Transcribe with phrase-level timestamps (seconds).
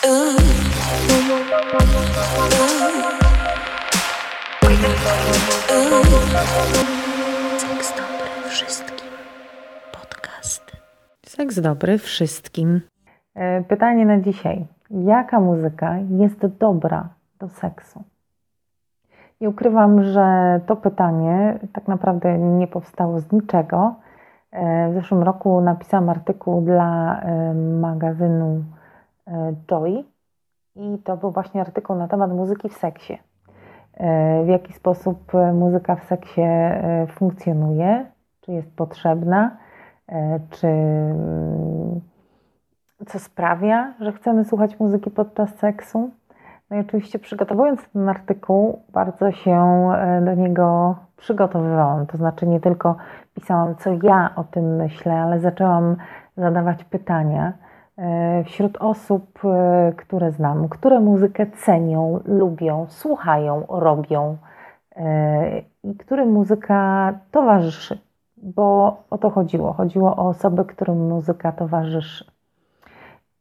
[0.00, 0.12] Seks
[7.96, 9.08] dobry wszystkim.
[9.92, 10.76] Podcasty.
[11.26, 12.80] Seks dobry wszystkim.
[13.34, 14.66] E, pytanie na dzisiaj.
[14.90, 17.08] Jaka muzyka jest dobra
[17.38, 18.02] do seksu?
[19.40, 23.94] I ukrywam, że to pytanie tak naprawdę nie powstało z niczego.
[24.52, 28.64] E, w zeszłym roku napisałam artykuł dla e, magazynu
[29.66, 30.04] Joy
[30.76, 33.18] i to był właśnie artykuł na temat muzyki w seksie.
[34.44, 36.40] W jaki sposób muzyka w seksie
[37.08, 38.06] funkcjonuje,
[38.40, 39.56] czy jest potrzebna,
[40.50, 42.00] czy mm,
[43.06, 46.10] co sprawia, że chcemy słuchać muzyki podczas seksu.
[46.70, 52.06] No i oczywiście przygotowując ten artykuł, bardzo się e, do niego przygotowywałam.
[52.06, 52.96] To znaczy nie tylko
[53.34, 55.96] pisałam, co ja o tym myślę, ale zaczęłam
[56.36, 57.69] zadawać pytania e,
[58.44, 64.36] wśród osób, e, które znam, które muzykę cenią, lubią, słuchają, robią
[65.84, 67.98] i którym muzyka towarzyszy.
[68.36, 69.72] Bo o to chodziło.
[69.72, 72.24] Chodziło o osoby, którym muzyka towarzyszy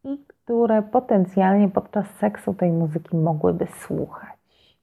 [0.03, 4.77] i które potencjalnie podczas seksu tej muzyki mogłyby słuchać.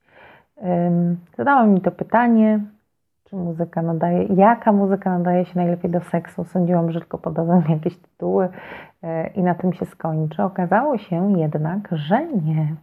[1.37, 2.61] Zadałam mi to pytanie,
[3.27, 6.45] czy muzyka nadaje, jaka muzyka nadaje się najlepiej do seksu.
[6.45, 8.49] Sądziłam, że tylko podadzą jakieś tytuły
[9.03, 10.43] e, i na tym się skończy.
[10.43, 12.75] Okazało się jednak, że nie.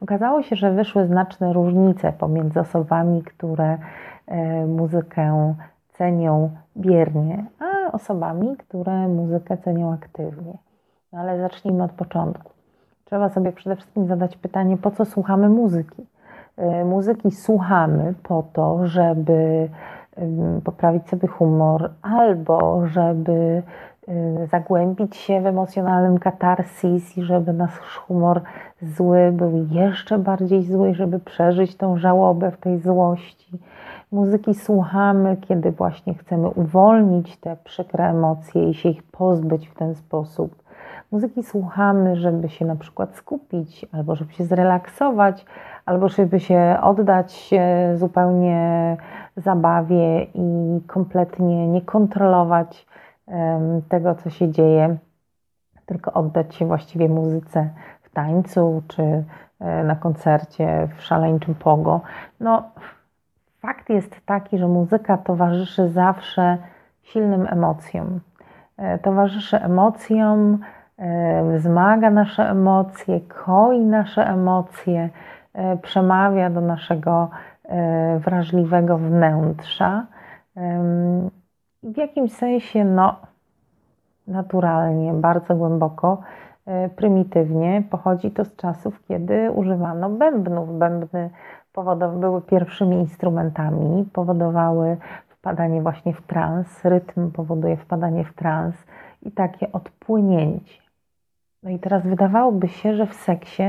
[0.00, 3.78] Okazało się, że wyszły znaczne różnice pomiędzy osobami, które
[4.26, 5.54] e, muzykę
[5.92, 10.52] cenią biernie, a osobami, które muzykę cenią aktywnie.
[11.12, 12.52] No ale zacznijmy od początku.
[13.04, 16.06] Trzeba sobie przede wszystkim zadać pytanie, po co słuchamy muzyki.
[16.60, 19.68] E, muzyki słuchamy po to, żeby
[20.64, 23.62] poprawić sobie humor, albo żeby
[24.08, 28.40] e, zagłębić się w emocjonalnym katarsis i żeby nasz humor
[28.82, 33.58] zły był jeszcze bardziej zły, żeby przeżyć tą żałobę w tej złości.
[34.12, 39.94] Muzyki słuchamy, kiedy właśnie chcemy uwolnić te przykre emocje i się ich pozbyć w ten
[39.94, 40.62] sposób.
[41.12, 45.46] Muzyki słuchamy, żeby się na przykład skupić, albo żeby się zrelaksować,
[45.86, 47.50] albo żeby się oddać
[47.94, 48.96] zupełnie
[49.36, 52.86] zabawie i kompletnie nie kontrolować
[53.88, 54.96] tego, co się dzieje,
[55.86, 57.70] tylko oddać się właściwie muzyce
[58.02, 59.02] w tańcu czy
[59.60, 62.00] e, na koncercie w szaleńczym pogo.
[62.40, 62.62] No,
[63.58, 66.58] fakt jest taki, że muzyka towarzyszy zawsze
[67.02, 68.20] silnym emocjom.
[68.76, 70.58] E, towarzyszy emocjom,
[71.56, 75.10] wzmaga nasze emocje, koi nasze emocje,
[75.54, 77.30] e, przemawia do naszego
[77.64, 80.06] e, wrażliwego wnętrza.
[81.82, 83.16] W jakimś sensie, no,
[84.26, 86.20] naturalnie, bardzo głęboko,
[86.66, 90.78] e, prymitywnie pochodzi to z czasów, kiedy używano bębnów.
[90.78, 91.30] Bębny
[92.20, 94.96] były pierwszymi instrumentami, powodowały
[95.28, 98.74] wpadanie właśnie w trans, rytm powoduje wpadanie w trans
[99.22, 100.89] i takie odpłynięcie.
[101.62, 103.62] No i teraz wydawałoby się, że w seksie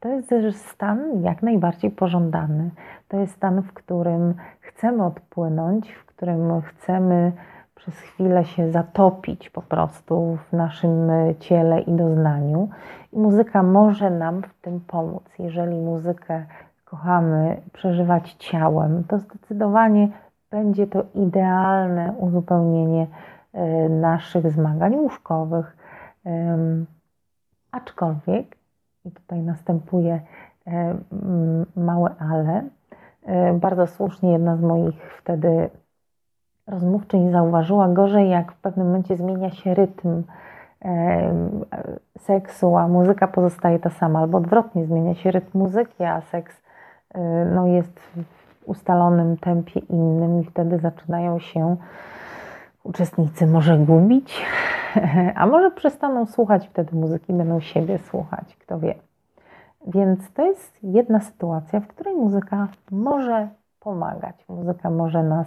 [0.00, 2.70] to jest stan jak najbardziej pożądany.
[3.08, 7.32] To jest stan, w którym chcemy odpłynąć, w którym chcemy
[7.74, 11.10] przez chwilę się zatopić po prostu w naszym
[11.40, 12.68] ciele i doznaniu.
[13.12, 15.22] I muzyka może nam w tym pomóc.
[15.38, 16.46] Jeżeli muzykę
[16.84, 20.08] kochamy przeżywać ciałem, to zdecydowanie
[20.50, 23.06] będzie to idealne uzupełnienie
[23.52, 25.76] e, naszych zmagań łóżkowych
[27.72, 28.56] Aczkolwiek,
[29.04, 30.20] i tutaj następuje
[30.66, 30.96] e,
[31.76, 32.64] małe ale,
[33.26, 35.70] e, bardzo słusznie jedna z moich wtedy
[36.66, 40.22] rozmówczyń zauważyła gorzej, jak w pewnym momencie zmienia się rytm
[40.84, 41.34] e,
[42.18, 46.62] seksu, a muzyka pozostaje ta sama, albo odwrotnie, zmienia się rytm muzyki, a seks
[47.54, 48.24] no, jest w
[48.68, 51.76] ustalonym tempie innym i wtedy zaczynają się
[52.88, 54.46] uczestnicy może gubić,
[55.40, 58.94] a może przestaną słuchać wtedy muzyki, będą siebie słuchać, kto wie.
[59.86, 63.48] Więc to jest jedna sytuacja, w której muzyka może
[63.80, 64.44] pomagać.
[64.48, 65.46] Muzyka może nas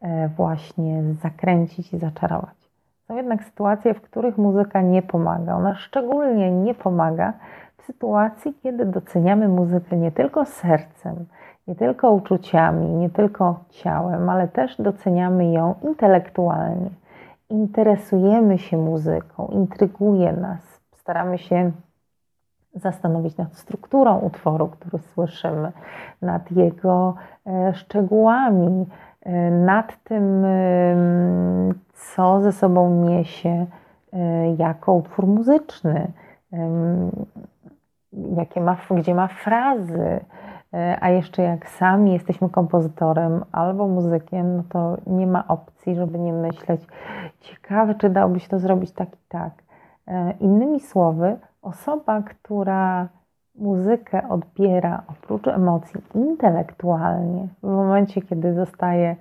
[0.00, 2.54] e, właśnie zakręcić i zaczarować.
[3.08, 5.56] Są jednak sytuacje, w których muzyka nie pomaga.
[5.56, 7.32] Ona szczególnie nie pomaga
[7.78, 11.26] w sytuacji, kiedy doceniamy muzykę nie tylko sercem,
[11.66, 16.90] nie tylko uczuciami, nie tylko ciałem, ale też doceniamy ją intelektualnie.
[17.48, 21.72] Interesujemy się muzyką, intryguje nas, staramy się
[22.74, 25.72] zastanowić nad strukturą utworu, który słyszymy,
[26.22, 27.14] nad jego
[27.46, 28.86] e, szczegółami,
[29.22, 30.44] e, nad tym,
[31.92, 33.66] co ze sobą niesie
[34.12, 36.12] e, jako utwór muzyczny
[38.36, 40.20] jakie ma, gdzie ma frazy, e,
[41.00, 46.32] a jeszcze jak sami jesteśmy kompozytorem albo muzykiem, no to nie ma opcji, żeby nie
[46.32, 46.86] myśleć,
[47.40, 49.52] ciekawe, czy dałoby się to zrobić tak i tak.
[50.08, 53.08] E, innymi słowy, osoba, która
[53.54, 59.16] muzykę odbiera oprócz emocji intelektualnie, w momencie, kiedy zostaje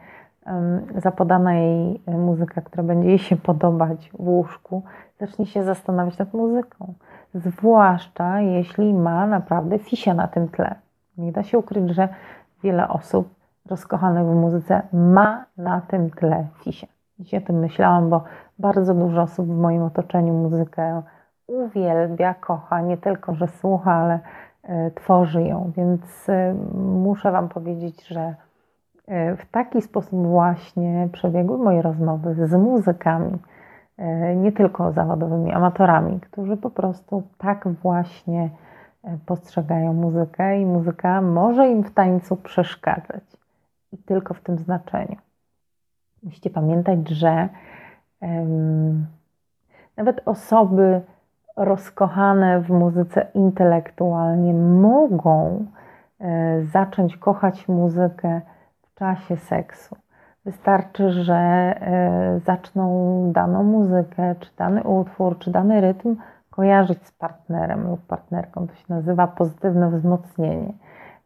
[0.95, 4.83] zapodana jej muzyka, która będzie jej się podobać w łóżku,
[5.19, 6.93] zacznie się zastanawiać nad muzyką.
[7.33, 10.75] Zwłaszcza jeśli ma naprawdę fisia na tym tle.
[11.17, 12.09] Nie da się ukryć, że
[12.63, 13.29] wiele osób
[13.65, 16.87] rozkochanych w muzyce ma na tym tle fisia.
[17.19, 18.23] Dzisiaj o tym myślałam, bo
[18.59, 21.01] bardzo dużo osób w moim otoczeniu muzykę
[21.47, 24.19] uwielbia, kocha, nie tylko, że słucha, ale
[24.63, 25.71] y, tworzy ją.
[25.77, 32.53] Więc y, muszę Wam powiedzieć, że y, w taki sposób właśnie przebiegły moje rozmowy z
[32.53, 33.39] muzykami,
[34.35, 38.49] nie tylko zawodowymi amatorami, którzy po prostu tak właśnie
[39.25, 43.23] postrzegają muzykę i muzyka może im w tańcu przeszkadzać.
[43.91, 45.15] I tylko w tym znaczeniu.
[46.23, 47.49] Musicie pamiętać, że
[48.21, 49.05] um,
[49.97, 51.01] nawet osoby
[51.55, 55.65] rozkochane w muzyce intelektualnie mogą
[56.19, 58.41] e, zacząć kochać muzykę
[58.81, 59.95] w czasie seksu.
[60.45, 66.15] Wystarczy, że e, zaczną daną muzykę, czy dany utwór, czy dany rytm
[66.55, 68.67] kojarzyć z partnerem lub partnerką.
[68.67, 70.73] To się nazywa pozytywne wzmocnienie.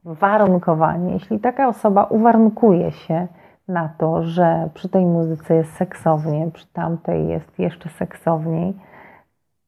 [0.04, 1.14] Warunkowanie.
[1.14, 3.28] Jeśli taka osoba uwarunkuje się
[3.68, 8.74] na to, że przy tej muzyce jest seksownie, przy tamtej jest jeszcze seksowniej,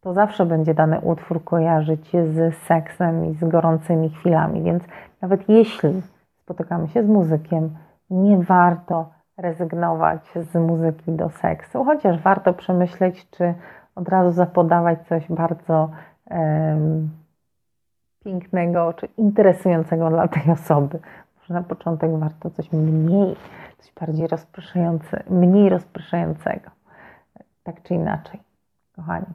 [0.01, 4.63] to zawsze będzie dany utwór kojarzyć z seksem i z gorącymi chwilami.
[4.63, 4.83] Więc
[5.21, 6.01] nawet jeśli
[6.43, 7.69] spotykamy się z muzykiem,
[8.09, 13.53] nie warto rezygnować z muzyki do seksu, chociaż warto przemyśleć, czy
[13.95, 15.89] od razu zapodawać coś bardzo
[16.31, 17.09] um,
[18.23, 20.99] pięknego czy interesującego dla tej osoby.
[21.37, 23.35] Może na początek warto coś mniej,
[23.77, 25.71] coś bardziej rozpraszające, mniej.
[27.63, 28.39] Tak czy inaczej,
[28.95, 29.25] kochani.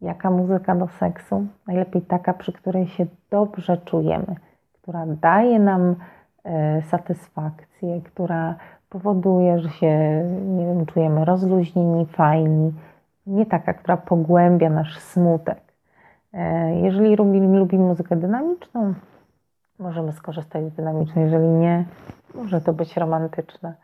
[0.00, 1.46] Jaka muzyka do seksu?
[1.66, 4.36] Najlepiej taka, przy której się dobrze czujemy,
[4.72, 5.96] która daje nam
[6.44, 8.54] e, satysfakcję, która
[8.88, 12.72] powoduje, że się nie wiem, czujemy rozluźnieni, fajni.
[13.28, 15.60] Nie taka, która pogłębia nasz smutek.
[16.32, 18.94] E, jeżeli lubimy, lubimy muzykę dynamiczną,
[19.78, 21.24] możemy skorzystać z dynamicznej.
[21.24, 21.84] Jeżeli nie,
[22.34, 23.74] może to być romantyczne.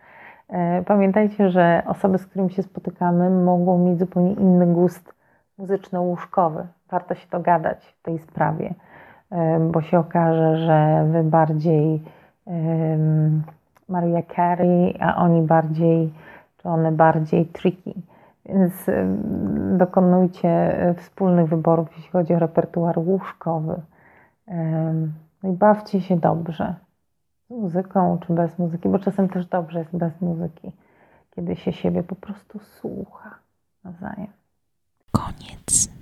[0.48, 5.14] E, pamiętajcie, że osoby, z którymi się spotykamy, mogą mieć zupełnie inny gust
[5.58, 6.66] muzyczno-łóżkowy.
[6.90, 8.74] Warto się dogadać w tej sprawie,
[9.70, 12.02] bo się okaże, że wy bardziej
[13.88, 16.14] Mariah Carey, a oni bardziej,
[16.56, 17.94] czy one bardziej tricky.
[18.46, 19.06] Więc y,
[19.78, 23.80] dokonujcie y, wspólnych wyborów, jeśli chodzi o repertuar łóżkowy.
[25.42, 26.74] No i bawcie się dobrze.
[27.46, 30.72] Z muzyką czy bez muzyki, bo czasem też dobrze jest bez muzyki,
[31.34, 33.34] kiedy się siebie po prostu słucha
[33.84, 34.32] nawzajem.
[35.12, 35.93] Koniec.